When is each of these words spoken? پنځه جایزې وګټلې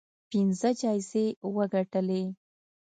پنځه 0.29 0.69
جایزې 0.81 1.25
وګټلې 1.55 2.21